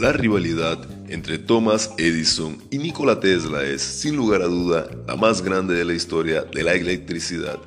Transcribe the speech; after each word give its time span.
La 0.00 0.12
rivalidad 0.12 0.78
entre 1.08 1.38
Thomas 1.38 1.90
Edison 1.98 2.56
y 2.70 2.78
Nikola 2.78 3.20
Tesla 3.20 3.64
es, 3.64 3.82
sin 3.82 4.16
lugar 4.16 4.42
a 4.42 4.46
duda, 4.46 4.88
la 5.06 5.16
más 5.16 5.42
grande 5.42 5.74
de 5.74 5.84
la 5.84 5.92
historia 5.92 6.44
de 6.44 6.62
la 6.62 6.74
electricidad 6.74 7.58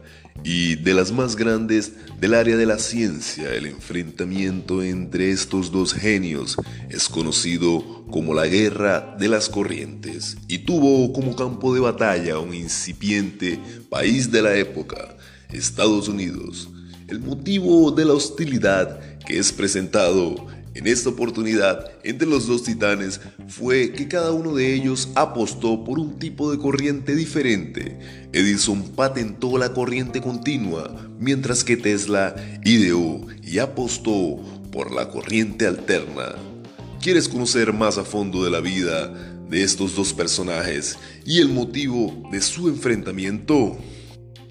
y 0.44 0.76
de 0.76 0.94
las 0.94 1.12
más 1.12 1.36
grandes 1.36 1.94
del 2.20 2.34
área 2.34 2.58
de 2.58 2.66
la 2.66 2.80
ciencia. 2.80 3.54
El 3.54 3.68
enfrentamiento 3.68 4.82
entre 4.82 5.32
estos 5.32 5.72
dos 5.72 5.94
genios 5.94 6.58
es 6.90 7.10
conocido 7.10 8.06
como 8.10 8.34
la 8.34 8.48
Guerra 8.48 9.16
de 9.20 9.28
las 9.28 9.50
Corrientes 9.50 10.38
y 10.48 10.60
tuvo 10.60 11.14
como 11.14 11.36
campo 11.36 11.74
de 11.74 11.82
batalla 11.82 12.40
un 12.40 12.54
incipiente 12.54 13.60
país 13.90 14.32
de 14.32 14.42
la 14.42 14.56
época, 14.56 15.18
Estados 15.52 16.08
Unidos. 16.08 16.71
El 17.12 17.20
motivo 17.20 17.92
de 17.92 18.06
la 18.06 18.14
hostilidad 18.14 19.18
que 19.28 19.38
es 19.38 19.52
presentado 19.52 20.48
en 20.76 20.88
esta 20.88 21.10
oportunidad, 21.10 21.92
entre 22.06 22.26
los 22.26 22.48
dos 22.48 22.64
titanes 22.64 23.20
fue 23.50 23.92
que 23.92 24.08
cada 24.08 24.32
uno 24.32 24.56
de 24.56 24.74
ellos 24.74 25.10
apostó 25.16 25.84
por 25.84 26.00
un 26.00 26.20
tipo 26.20 26.50
de 26.50 26.58
corriente 26.58 27.14
diferente. 27.14 28.00
Edison 28.32 28.84
patentó 28.96 29.58
la 29.58 29.74
corriente 29.74 30.22
continua, 30.22 31.12
mientras 31.20 31.66
que 31.66 31.76
Tesla 31.76 32.34
ideó 32.64 33.28
y 33.44 33.60
apostó 33.60 34.40
por 34.72 34.94
la 34.94 35.10
corriente 35.10 35.68
alterna. 35.68 36.36
¿Quieres 37.02 37.28
conocer 37.28 37.74
más 37.74 37.98
a 37.98 38.06
fondo 38.06 38.42
de 38.46 38.52
la 38.52 38.62
vida 38.62 39.10
de 39.50 39.64
estos 39.64 39.98
dos 39.98 40.14
personajes 40.14 40.98
y 41.26 41.42
el 41.42 41.50
motivo 41.50 42.30
de 42.32 42.40
su 42.40 42.70
enfrentamiento? 42.70 43.78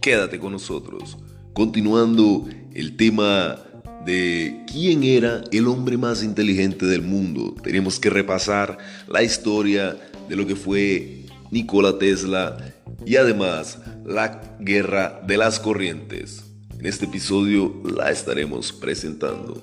Quédate 0.03 0.39
con 0.39 0.53
nosotros. 0.53 1.17
Continuando 1.53 2.49
el 2.73 2.97
tema 2.97 3.59
de 4.05 4.65
quién 4.71 5.03
era 5.03 5.43
el 5.53 5.67
hombre 5.69 5.99
más 5.99 6.23
inteligente 6.23 6.87
del 6.87 7.03
mundo. 7.03 7.55
Tenemos 7.63 7.99
que 7.99 8.11
repasar 8.11 8.79
la 9.09 9.23
historia 9.23 9.97
de 10.29 10.37
lo 10.37 10.47
que 10.47 10.57
fue 10.57 11.25
Nikola 11.51 11.99
Tesla 11.99 12.57
y 13.05 13.17
además 13.17 13.79
la 14.05 14.57
guerra 14.61 15.21
de 15.27 15.37
las 15.37 15.61
corrientes. 15.61 16.45
En 16.79 16.87
este 16.87 17.05
episodio 17.07 17.83
la 17.85 18.11
estaremos 18.11 18.73
presentando. 18.73 19.63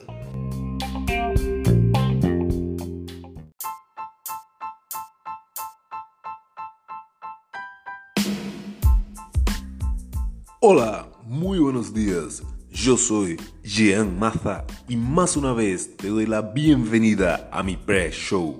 Hola. 10.59 10.96
Yo 12.87 12.95
soy 12.95 13.35
Jean 13.65 14.17
Maza 14.17 14.63
y 14.87 14.95
más 14.95 15.35
una 15.35 15.51
vez 15.51 15.97
te 15.97 16.07
doy 16.07 16.25
la 16.25 16.41
bienvenida 16.41 17.49
a 17.51 17.61
mi 17.61 17.75
pre-show. 17.75 18.57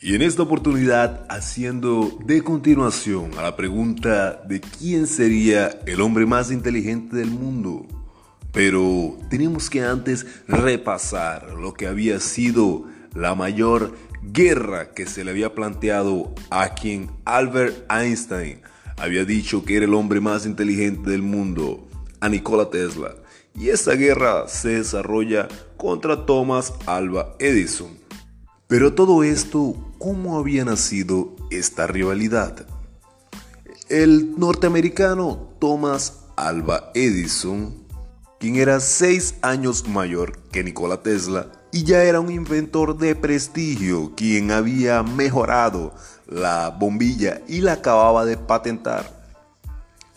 Y 0.00 0.14
en 0.14 0.22
esta 0.22 0.44
oportunidad 0.44 1.26
haciendo 1.28 2.18
de 2.24 2.42
continuación 2.42 3.32
a 3.36 3.42
la 3.42 3.56
pregunta 3.56 4.40
de 4.48 4.62
quién 4.62 5.06
sería 5.06 5.80
el 5.84 6.00
hombre 6.00 6.24
más 6.24 6.50
inteligente 6.50 7.16
del 7.16 7.30
mundo. 7.30 7.86
Pero 8.54 9.18
tenemos 9.28 9.68
que 9.68 9.84
antes 9.84 10.24
repasar 10.46 11.52
lo 11.52 11.74
que 11.74 11.88
había 11.88 12.20
sido 12.20 12.86
la 13.14 13.34
mayor 13.34 13.94
guerra 14.22 14.94
que 14.94 15.04
se 15.04 15.24
le 15.24 15.32
había 15.32 15.54
planteado 15.54 16.34
a 16.48 16.70
quien 16.70 17.10
Albert 17.26 17.84
Einstein 17.92 18.62
había 18.96 19.26
dicho 19.26 19.62
que 19.66 19.76
era 19.76 19.84
el 19.84 19.92
hombre 19.92 20.22
más 20.22 20.46
inteligente 20.46 21.10
del 21.10 21.20
mundo, 21.20 21.86
a 22.20 22.30
Nikola 22.30 22.70
Tesla 22.70 23.14
y 23.58 23.70
esta 23.70 23.92
guerra 23.94 24.46
se 24.46 24.68
desarrolla 24.70 25.48
contra 25.76 26.26
Thomas 26.26 26.72
Alva 26.86 27.34
Edison. 27.38 27.98
Pero 28.68 28.94
todo 28.94 29.24
esto, 29.24 29.74
¿cómo 29.98 30.38
había 30.38 30.64
nacido 30.64 31.34
esta 31.50 31.86
rivalidad? 31.86 32.66
El 33.88 34.38
norteamericano 34.38 35.48
Thomas 35.58 36.20
Alva 36.36 36.92
Edison, 36.94 37.74
quien 38.38 38.56
era 38.56 38.78
seis 38.78 39.34
años 39.42 39.88
mayor 39.88 40.38
que 40.52 40.62
Nikola 40.62 41.02
Tesla 41.02 41.50
y 41.72 41.82
ya 41.84 42.04
era 42.04 42.20
un 42.20 42.30
inventor 42.30 42.96
de 42.96 43.16
prestigio, 43.16 44.12
quien 44.14 44.52
había 44.52 45.02
mejorado 45.02 45.94
la 46.26 46.68
bombilla 46.68 47.42
y 47.48 47.60
la 47.60 47.74
acababa 47.74 48.24
de 48.24 48.36
patentar. 48.36 49.18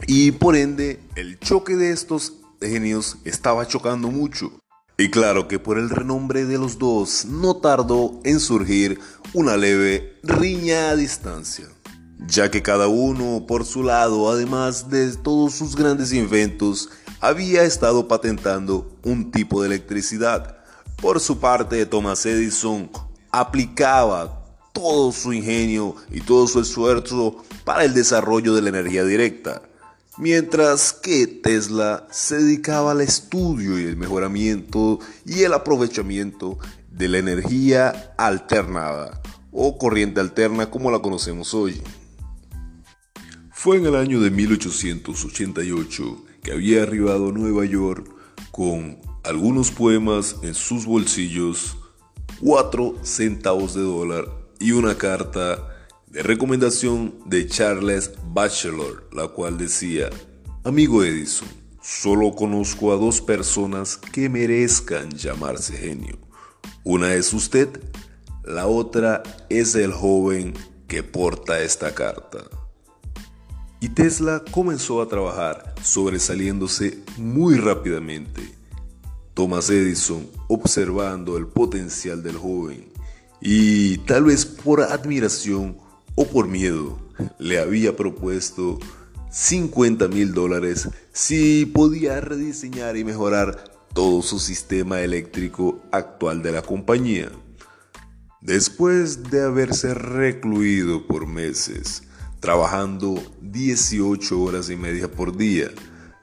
Y 0.07 0.31
por 0.31 0.55
ende, 0.55 0.99
el 1.15 1.39
choque 1.39 1.75
de 1.75 1.91
estos 1.91 2.40
genios 2.61 3.17
estaba 3.25 3.67
chocando 3.67 4.09
mucho. 4.09 4.51
Y 4.97 5.09
claro 5.09 5.47
que 5.47 5.57
por 5.57 5.79
el 5.79 5.89
renombre 5.89 6.45
de 6.45 6.57
los 6.57 6.77
dos 6.77 7.25
no 7.25 7.55
tardó 7.55 8.19
en 8.23 8.39
surgir 8.39 8.99
una 9.33 9.57
leve 9.57 10.19
riña 10.21 10.91
a 10.91 10.95
distancia, 10.95 11.65
ya 12.27 12.51
que 12.51 12.61
cada 12.61 12.87
uno 12.87 13.45
por 13.47 13.65
su 13.65 13.83
lado, 13.83 14.29
además 14.29 14.89
de 14.89 15.15
todos 15.17 15.55
sus 15.55 15.75
grandes 15.75 16.13
inventos, 16.13 16.89
había 17.19 17.63
estado 17.63 18.07
patentando 18.07 18.95
un 19.03 19.31
tipo 19.31 19.61
de 19.61 19.67
electricidad. 19.67 20.57
Por 21.01 21.19
su 21.19 21.39
parte, 21.39 21.85
Thomas 21.87 22.25
Edison 22.25 22.91
aplicaba 23.31 24.45
todo 24.71 25.11
su 25.11 25.33
ingenio 25.33 25.95
y 26.11 26.21
todo 26.21 26.47
su 26.47 26.59
esfuerzo 26.59 27.43
para 27.65 27.85
el 27.85 27.93
desarrollo 27.93 28.53
de 28.53 28.61
la 28.61 28.69
energía 28.69 29.03
directa 29.03 29.63
mientras 30.21 30.93
que 30.93 31.25
Tesla 31.25 32.05
se 32.11 32.37
dedicaba 32.37 32.91
al 32.91 33.01
estudio 33.01 33.79
y 33.79 33.85
el 33.85 33.97
mejoramiento 33.97 34.99
y 35.25 35.41
el 35.41 35.51
aprovechamiento 35.51 36.59
de 36.91 37.07
la 37.07 37.17
energía 37.17 38.13
alternada 38.19 39.19
o 39.51 39.79
corriente 39.79 40.21
alterna 40.21 40.69
como 40.69 40.91
la 40.91 40.99
conocemos 40.99 41.55
hoy. 41.55 41.81
Fue 43.51 43.77
en 43.77 43.87
el 43.87 43.95
año 43.95 44.21
de 44.21 44.29
1888 44.29 46.23
que 46.43 46.51
había 46.51 46.83
arribado 46.83 47.29
a 47.29 47.31
Nueva 47.31 47.65
York 47.65 48.07
con 48.51 48.99
algunos 49.23 49.71
poemas 49.71 50.35
en 50.43 50.53
sus 50.53 50.85
bolsillos, 50.85 51.77
4 52.41 52.97
centavos 53.01 53.73
de 53.73 53.81
dólar 53.81 54.27
y 54.59 54.73
una 54.73 54.95
carta 54.99 55.80
de 56.11 56.23
recomendación 56.23 57.15
de 57.25 57.47
Charles 57.47 58.11
Batchelor, 58.33 59.07
la 59.13 59.29
cual 59.29 59.57
decía, 59.57 60.09
Amigo 60.65 61.05
Edison, 61.05 61.47
solo 61.81 62.35
conozco 62.35 62.91
a 62.91 62.97
dos 62.97 63.21
personas 63.21 63.95
que 63.95 64.27
merezcan 64.27 65.09
llamarse 65.11 65.77
genio. 65.77 66.17
Una 66.83 67.13
es 67.13 67.31
usted, 67.31 67.69
la 68.43 68.67
otra 68.67 69.23
es 69.49 69.75
el 69.75 69.93
joven 69.93 70.53
que 70.87 71.01
porta 71.01 71.61
esta 71.61 71.95
carta. 71.95 72.39
Y 73.79 73.89
Tesla 73.89 74.43
comenzó 74.51 75.01
a 75.01 75.07
trabajar 75.07 75.73
sobresaliéndose 75.81 76.99
muy 77.17 77.55
rápidamente. 77.55 78.53
Thomas 79.33 79.69
Edison, 79.69 80.29
observando 80.49 81.37
el 81.37 81.47
potencial 81.47 82.21
del 82.21 82.35
joven 82.35 82.91
y 83.39 83.97
tal 83.99 84.25
vez 84.25 84.45
por 84.45 84.81
admiración, 84.81 85.77
o 86.15 86.25
por 86.25 86.47
miedo 86.47 86.99
le 87.39 87.59
había 87.59 87.95
propuesto 87.95 88.79
50 89.31 90.07
mil 90.09 90.33
dólares 90.33 90.89
si 91.13 91.65
podía 91.65 92.19
rediseñar 92.19 92.97
y 92.97 93.03
mejorar 93.03 93.63
todo 93.93 94.21
su 94.21 94.39
sistema 94.39 95.01
eléctrico 95.01 95.81
actual 95.91 96.41
de 96.41 96.51
la 96.51 96.61
compañía. 96.61 97.31
Después 98.41 99.29
de 99.29 99.43
haberse 99.43 99.93
recluido 99.93 101.05
por 101.05 101.27
meses, 101.27 102.03
trabajando 102.39 103.21
18 103.41 104.41
horas 104.41 104.69
y 104.69 104.75
media 104.75 105.11
por 105.11 105.37
día, 105.37 105.69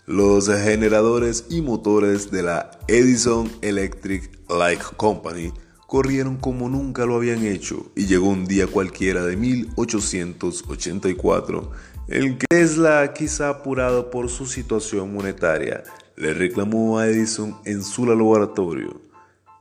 los 0.06 0.49
generadores 0.49 1.44
y 1.49 1.62
motores 1.62 2.31
de 2.31 2.43
la 2.43 2.70
Edison 2.88 3.50
Electric 3.62 4.38
Light 4.49 4.82
Company 4.96 5.52
corrieron 5.88 6.37
como 6.37 6.69
nunca 6.69 7.05
lo 7.06 7.17
habían 7.17 7.44
hecho 7.46 7.90
y 7.96 8.05
llegó 8.05 8.29
un 8.29 8.44
día 8.44 8.67
cualquiera 8.67 9.25
de 9.25 9.37
1884 9.37 11.73
el 12.08 12.37
que 12.37 12.46
Tesla, 12.46 13.14
quizá 13.14 13.49
apurado 13.49 14.11
por 14.11 14.29
su 14.29 14.44
situación 14.46 15.14
monetaria, 15.14 15.85
le 16.17 16.35
reclamó 16.35 16.99
a 16.99 17.06
Edison 17.06 17.56
en 17.64 17.82
su 17.82 18.05
laboratorio, 18.05 19.00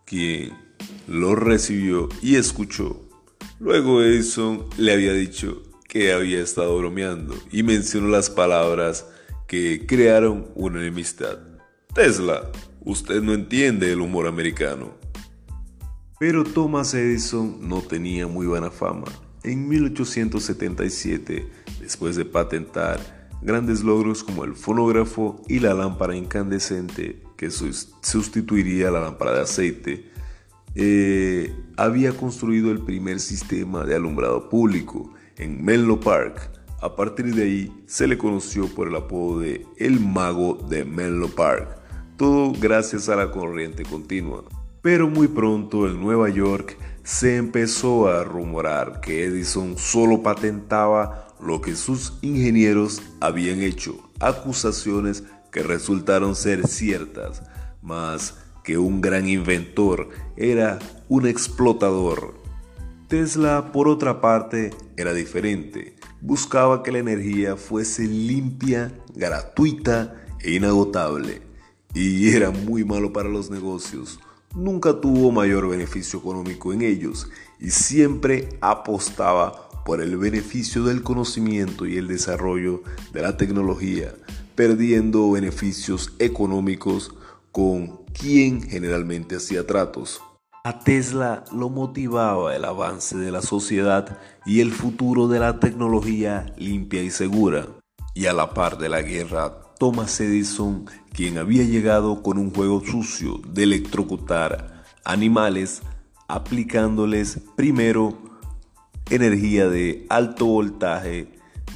quien 0.06 0.51
lo 1.07 1.33
recibió 1.35 2.09
y 2.21 2.35
escuchó. 2.35 3.07
Luego 3.59 4.01
Edison 4.01 4.65
le 4.77 4.91
había 4.94 5.13
dicho 5.13 5.63
que 5.88 6.12
había 6.12 6.41
estado 6.41 6.77
bromeando 6.77 7.35
y 7.53 7.63
mencionó 7.63 8.09
las 8.09 8.29
palabras 8.29 9.06
que 9.47 9.85
crearon 9.88 10.47
una 10.56 10.81
enemistad. 10.81 11.38
Tesla, 11.94 12.51
usted 12.81 13.21
no 13.21 13.33
entiende 13.33 13.94
el 13.94 14.01
humor 14.01 14.27
americano. 14.27 15.06
Pero 16.19 16.43
Thomas 16.43 16.95
Edison 16.95 17.57
no 17.61 17.81
tenía 17.81 18.25
muy 18.25 18.47
buena 18.47 18.71
fama. 18.71 19.05
En 19.43 19.67
1877, 19.67 21.47
después 21.79 22.15
de 22.15 22.25
patentar 22.25 22.99
grandes 23.43 23.83
logros 23.83 24.23
como 24.23 24.43
el 24.43 24.55
fonógrafo 24.55 25.41
y 25.47 25.59
la 25.59 25.75
lámpara 25.75 26.15
incandescente 26.15 27.21
que 27.37 27.51
sustituiría 27.51 28.89
la 28.89 28.99
lámpara 28.99 29.33
de 29.33 29.41
aceite, 29.41 30.11
eh, 30.73 31.55
había 31.77 32.17
construido 32.17 32.71
el 32.71 32.79
primer 32.79 33.19
sistema 33.19 33.85
de 33.85 33.95
alumbrado 33.95 34.49
público 34.49 35.13
en 35.37 35.63
Menlo 35.63 35.99
Park. 35.99 36.51
A 36.81 36.95
partir 36.95 37.35
de 37.35 37.43
ahí 37.43 37.83
se 37.85 38.07
le 38.07 38.17
conoció 38.17 38.67
por 38.67 38.87
el 38.87 38.95
apodo 38.95 39.39
de 39.39 39.65
El 39.77 39.99
Mago 39.99 40.55
de 40.67 40.83
Menlo 40.83 41.27
Park, 41.29 41.77
todo 42.17 42.53
gracias 42.59 43.07
a 43.07 43.15
la 43.15 43.29
corriente 43.29 43.83
continua. 43.83 44.43
Pero 44.88 45.10
muy 45.10 45.28
pronto 45.28 45.86
en 45.86 46.00
Nueva 46.00 46.30
York 46.30 46.78
se 47.04 47.36
empezó 47.36 48.07
a 48.07 48.24
rumorar 48.24 49.01
que 49.01 49.25
Edison 49.25 49.78
solo 49.78 50.24
patentaba 50.24 51.28
lo 51.42 51.60
que 51.60 51.75
sus 51.75 52.13
ingenieros 52.22 53.01
habían 53.19 53.62
hecho, 53.62 54.10
acusaciones 54.22 55.25
que 55.51 55.62
resultaron 55.62 56.38
ser 56.38 56.66
ciertas, 56.69 57.44
más 57.81 58.36
que 58.63 58.78
un 58.78 59.01
gran 59.01 59.28
inventor 59.28 60.07
era 60.38 60.80
un 61.10 61.28
explotador. 61.28 62.36
Tesla, 63.10 63.74
por 63.74 63.89
otra 63.89 64.22
parte, 64.22 64.69
era 64.95 65.13
diferente. 65.13 65.98
Buscaba 66.22 66.81
que 66.81 66.94
la 66.94 67.00
energía 67.00 67.57
fuese 67.57 68.04
limpia, 68.06 68.94
gratuita 69.13 70.16
e 70.39 70.51
inagotable. 70.51 71.42
Y 71.94 72.30
era 72.30 72.51
muy 72.51 72.86
malo 72.86 73.12
para 73.12 73.28
los 73.28 73.51
negocios. 73.51 74.18
Nunca 74.57 75.00
tuvo 75.00 75.31
mayor 75.31 75.69
beneficio 75.69 76.18
económico 76.18 76.74
en 76.74 76.81
ellos 76.81 77.30
y 77.59 77.69
siempre 77.69 78.57
apostaba 78.59 79.69
por 79.86 80.01
el 80.01 80.18
beneficio 80.18 80.83
del 80.83 81.04
conocimiento 81.04 81.86
y 81.86 81.98
el 81.98 82.07
desarrollo 82.07 82.81
de 83.13 83.21
la 83.21 83.38
tecnología, 83.38 84.15
perdiendo 84.56 85.30
beneficios 85.30 86.12
económicos 86.18 87.13
con 87.51 87.98
quien 88.19 88.63
generalmente 88.63 89.36
hacía 89.36 89.68
tratos. 89.68 90.24
A 90.63 90.80
Tesla 90.80 91.45
lo 91.53 91.69
motivaba 91.69 92.56
el 92.56 92.65
avance 92.65 93.15
de 93.15 93.30
la 93.30 93.44
sociedad 93.44 94.18
y 94.44 94.62
el 94.62 94.71
futuro 94.71 95.27
de 95.27 95.38
la 95.38 95.60
tecnología 95.60 96.51
limpia 96.57 97.03
y 97.03 97.12
segura. 97.12 97.68
Y 98.15 98.25
a 98.25 98.33
la 98.33 98.56
par 98.56 98.80
de 98.80 98.89
la 98.89 99.03
guerra, 99.03 99.66
Thomas 99.79 100.19
Edison, 100.19 100.85
quien 101.13 101.38
había 101.38 101.63
llegado 101.63 102.24
con 102.24 102.38
un 102.38 102.53
juego 102.53 102.81
sucio 102.85 103.39
de 103.47 103.63
electrocutar 103.63 104.83
animales, 105.03 105.81
aplicándoles 106.27 107.39
primero 107.56 108.18
energía 109.09 109.69
de 109.69 110.06
alto 110.09 110.45
voltaje 110.45 111.29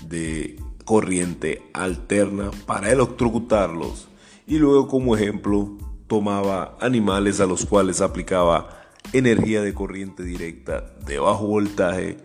de 0.07 0.57
corriente 0.83 1.61
alterna 1.73 2.51
para 2.65 2.91
electrocutarlos 2.91 4.09
y 4.47 4.57
luego 4.57 4.87
como 4.87 5.15
ejemplo 5.15 5.77
tomaba 6.07 6.77
animales 6.81 7.39
a 7.39 7.45
los 7.45 7.65
cuales 7.65 8.01
aplicaba 8.01 8.81
energía 9.13 9.61
de 9.61 9.73
corriente 9.73 10.23
directa 10.23 10.93
de 11.05 11.19
bajo 11.19 11.47
voltaje 11.47 12.17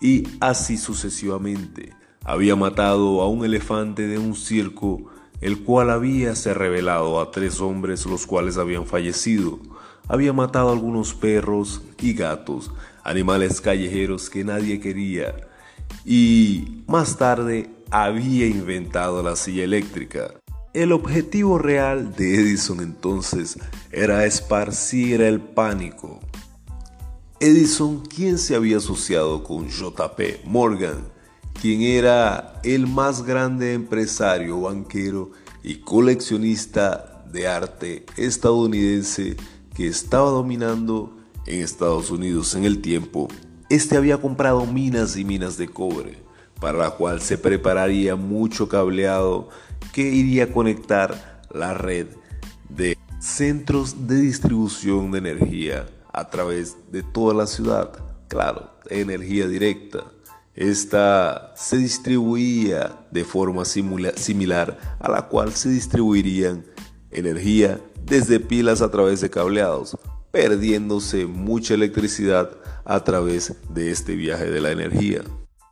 y 0.00 0.24
así 0.40 0.76
sucesivamente. 0.76 1.94
Había 2.24 2.54
matado 2.56 3.22
a 3.22 3.28
un 3.28 3.44
elefante 3.44 4.06
de 4.06 4.18
un 4.18 4.34
circo, 4.34 5.06
el 5.40 5.62
cual 5.62 5.90
había 5.90 6.34
se 6.34 6.54
revelado 6.54 7.20
a 7.20 7.30
tres 7.30 7.60
hombres 7.60 8.06
los 8.06 8.26
cuales 8.26 8.58
habían 8.58 8.86
fallecido. 8.86 9.58
Había 10.08 10.32
matado 10.32 10.70
a 10.70 10.72
algunos 10.72 11.14
perros 11.14 11.82
y 12.00 12.14
gatos, 12.14 12.70
animales 13.04 13.60
callejeros 13.60 14.28
que 14.28 14.44
nadie 14.44 14.80
quería. 14.80 15.48
Y 16.04 16.82
más 16.86 17.16
tarde 17.16 17.70
había 17.90 18.46
inventado 18.46 19.22
la 19.22 19.36
silla 19.36 19.64
eléctrica. 19.64 20.34
El 20.72 20.92
objetivo 20.92 21.58
real 21.58 22.14
de 22.14 22.36
Edison 22.36 22.80
entonces 22.80 23.58
era 23.90 24.24
esparcir 24.24 25.20
el 25.20 25.40
pánico. 25.40 26.20
Edison, 27.40 28.04
quien 28.04 28.38
se 28.38 28.54
había 28.54 28.76
asociado 28.76 29.42
con 29.42 29.68
JP 29.68 30.44
Morgan, 30.44 31.08
quien 31.60 31.82
era 31.82 32.54
el 32.64 32.86
más 32.86 33.22
grande 33.22 33.74
empresario, 33.74 34.62
banquero 34.62 35.32
y 35.62 35.76
coleccionista 35.76 37.22
de 37.30 37.46
arte 37.48 38.06
estadounidense 38.16 39.36
que 39.74 39.86
estaba 39.86 40.30
dominando 40.30 41.16
en 41.46 41.60
Estados 41.60 42.10
Unidos 42.10 42.54
en 42.54 42.64
el 42.64 42.80
tiempo, 42.80 43.28
este 43.68 43.96
había 43.96 44.18
comprado 44.18 44.64
minas 44.64 45.16
y 45.16 45.24
minas 45.24 45.58
de 45.58 45.68
cobre, 45.68 46.18
para 46.60 46.78
la 46.78 46.90
cual 46.92 47.20
se 47.20 47.36
prepararía 47.36 48.16
mucho 48.16 48.68
cableado 48.68 49.50
que 49.92 50.02
iría 50.02 50.44
a 50.44 50.52
conectar 50.52 51.42
la 51.52 51.74
red 51.74 52.06
de 52.70 52.96
centros 53.18 54.06
de 54.06 54.16
distribución 54.16 55.10
de 55.10 55.18
energía 55.18 55.86
a 56.12 56.30
través 56.30 56.76
de 56.90 57.02
toda 57.02 57.34
la 57.34 57.46
ciudad. 57.46 57.92
Claro, 58.28 58.70
energía 58.88 59.46
directa. 59.46 60.04
Esta 60.60 61.54
se 61.56 61.78
distribuía 61.78 63.06
de 63.10 63.24
forma 63.24 63.64
similar 63.64 64.78
a 65.00 65.10
la 65.10 65.26
cual 65.26 65.54
se 65.54 65.70
distribuirían 65.70 66.66
energía 67.10 67.80
desde 68.04 68.40
pilas 68.40 68.82
a 68.82 68.90
través 68.90 69.22
de 69.22 69.30
cableados, 69.30 69.96
perdiéndose 70.30 71.24
mucha 71.24 71.72
electricidad 71.72 72.50
a 72.84 73.02
través 73.04 73.54
de 73.72 73.90
este 73.90 74.14
viaje 74.16 74.50
de 74.50 74.60
la 74.60 74.70
energía. 74.70 75.22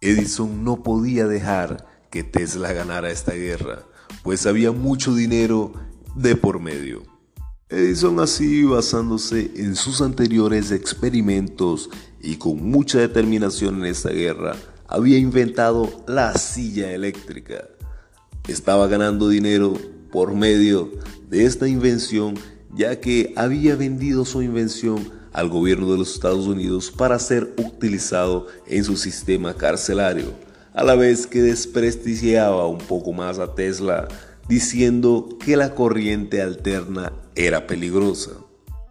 Edison 0.00 0.64
no 0.64 0.82
podía 0.82 1.26
dejar 1.26 1.86
que 2.10 2.22
Tesla 2.22 2.72
ganara 2.72 3.10
esta 3.10 3.34
guerra, 3.34 3.82
pues 4.22 4.46
había 4.46 4.72
mucho 4.72 5.14
dinero 5.14 5.74
de 6.16 6.34
por 6.34 6.60
medio. 6.60 7.02
Edison 7.68 8.20
así, 8.20 8.64
basándose 8.64 9.50
en 9.54 9.76
sus 9.76 10.00
anteriores 10.00 10.70
experimentos 10.70 11.90
y 12.22 12.36
con 12.36 12.70
mucha 12.70 13.00
determinación 13.00 13.80
en 13.80 13.84
esta 13.84 14.08
guerra, 14.08 14.56
había 14.88 15.18
inventado 15.18 15.88
la 16.08 16.34
silla 16.34 16.90
eléctrica. 16.92 17.68
Estaba 18.48 18.88
ganando 18.88 19.28
dinero 19.28 19.74
por 20.10 20.34
medio 20.34 20.90
de 21.28 21.44
esta 21.44 21.68
invención 21.68 22.34
ya 22.74 23.00
que 23.00 23.32
había 23.36 23.76
vendido 23.76 24.24
su 24.24 24.42
invención 24.42 25.10
al 25.32 25.48
gobierno 25.48 25.90
de 25.92 25.98
los 25.98 26.14
Estados 26.14 26.46
Unidos 26.46 26.90
para 26.90 27.18
ser 27.18 27.54
utilizado 27.58 28.46
en 28.66 28.84
su 28.84 28.96
sistema 28.96 29.54
carcelario, 29.54 30.32
a 30.74 30.84
la 30.84 30.94
vez 30.94 31.26
que 31.26 31.42
desprestigiaba 31.42 32.66
un 32.66 32.78
poco 32.78 33.12
más 33.12 33.38
a 33.38 33.54
Tesla 33.54 34.08
diciendo 34.48 35.28
que 35.44 35.56
la 35.56 35.74
corriente 35.74 36.40
alterna 36.40 37.12
era 37.34 37.66
peligrosa. 37.66 38.30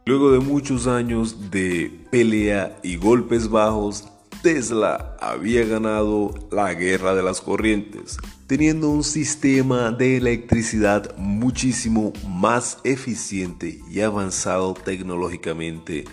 Luego 0.06 0.32
de 0.32 0.40
muchos 0.40 0.88
años 0.88 1.52
de 1.52 2.06
pelea 2.12 2.78
y 2.84 2.96
golpes 2.96 3.50
bajos, 3.50 4.06
Tesla 4.48 5.18
había 5.20 5.66
ganado 5.66 6.34
la 6.52 6.74
guerra 6.74 7.14
de 7.14 7.22
las 7.22 7.42
corrientes, 7.42 8.18
teniendo 8.48 8.90
un 8.90 9.04
sistema 9.04 9.92
de 9.92 10.16
electricidad 10.16 11.14
muchísimo 11.18 12.14
más 12.26 12.78
eficiente 12.86 13.82
y 13.92 14.00
avanzado 14.00 14.74
tecnológicamente. 14.74 16.06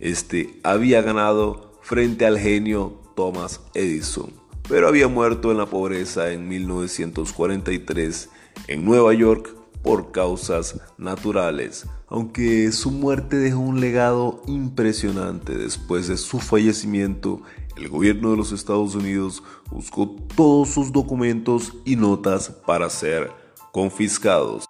Este 0.00 0.58
había 0.62 1.02
ganado 1.02 1.78
frente 1.82 2.24
al 2.24 2.38
genio 2.38 3.02
Thomas 3.14 3.60
Edison, 3.74 4.32
pero 4.66 4.88
había 4.88 5.08
muerto 5.08 5.50
en 5.50 5.58
la 5.58 5.66
pobreza 5.66 6.32
en 6.32 6.48
1943 6.48 8.30
en 8.68 8.82
Nueva 8.86 9.12
York 9.12 9.54
por 9.82 10.10
causas 10.10 10.80
naturales, 10.96 11.86
aunque 12.08 12.72
su 12.72 12.90
muerte 12.90 13.36
dejó 13.36 13.58
un 13.58 13.80
legado 13.80 14.42
impresionante 14.46 15.54
después 15.54 16.08
de 16.08 16.16
su 16.16 16.40
fallecimiento 16.40 17.42
el 17.76 17.88
gobierno 17.88 18.30
de 18.30 18.36
los 18.36 18.52
Estados 18.52 18.94
Unidos 18.94 19.42
buscó 19.70 20.08
todos 20.36 20.70
sus 20.70 20.92
documentos 20.92 21.74
y 21.84 21.96
notas 21.96 22.50
para 22.50 22.88
ser 22.90 23.32
confiscados. 23.72 24.64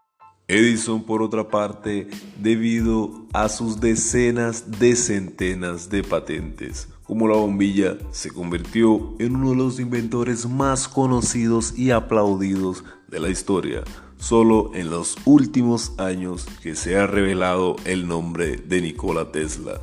Edison, 0.47 1.03
por 1.03 1.23
otra 1.23 1.49
parte, 1.49 2.09
debido 2.39 3.27
a 3.33 3.49
sus 3.49 3.81
decenas 3.81 4.79
de 4.79 4.95
centenas 4.95 5.89
de 5.89 6.03
patentes, 6.03 6.89
como 7.03 7.29
la 7.29 7.37
bombilla, 7.37 7.97
se 8.11 8.31
convirtió 8.31 9.15
en 9.19 9.37
uno 9.37 9.51
de 9.51 9.57
los 9.57 9.81
inventores 9.81 10.47
más 10.49 10.87
conocidos 10.87 11.79
y 11.79 11.91
aplaudidos 11.91 12.85
de 13.09 13.21
la 13.21 13.29
historia. 13.29 13.85
Solo 14.19 14.71
en 14.75 14.91
los 14.91 15.17
últimos 15.27 15.99
años 15.99 16.47
que 16.63 16.75
se 16.75 16.97
ha 16.97 17.07
revelado 17.07 17.77
el 17.85 18.07
nombre 18.07 18.57
de 18.57 18.81
Nikola 18.81 19.33
Tesla. 19.33 19.81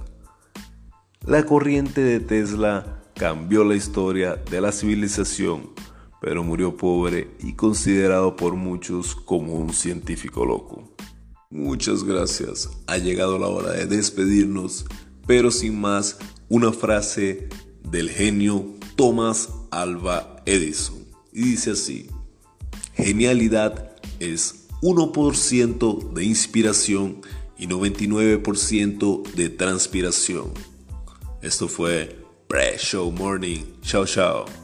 La 1.26 1.46
corriente 1.46 2.02
de 2.02 2.20
Tesla 2.20 3.01
cambió 3.22 3.64
la 3.64 3.76
historia 3.76 4.36
de 4.50 4.60
la 4.60 4.72
civilización, 4.72 5.70
pero 6.20 6.44
murió 6.44 6.76
pobre 6.76 7.30
y 7.44 7.54
considerado 7.54 8.36
por 8.36 8.56
muchos 8.56 9.14
como 9.14 9.54
un 9.54 9.74
científico 9.74 10.44
loco. 10.44 10.92
Muchas 11.52 12.04
gracias, 12.04 12.68
ha 12.88 12.98
llegado 12.98 13.38
la 13.38 13.46
hora 13.46 13.74
de 13.74 13.86
despedirnos, 13.86 14.86
pero 15.28 15.52
sin 15.52 15.80
más, 15.80 16.18
una 16.50 16.72
frase 16.72 17.48
del 17.92 18.10
genio 18.10 18.66
Thomas 18.96 19.50
Alva 19.70 20.38
Edison. 20.48 21.06
Y 21.32 21.44
dice 21.44 21.72
así, 21.72 22.08
Genialidad 22.96 23.98
es 24.20 24.66
1% 24.82 26.14
de 26.14 26.24
inspiración 26.26 27.22
y 27.56 27.68
99% 27.68 29.32
de 29.34 29.50
transpiración. 29.50 30.52
Esto 31.44 31.68
fue 31.68 32.21
pre-show 32.52 33.10
morning. 33.12 33.64
show 33.82 34.04
show. 34.04 34.61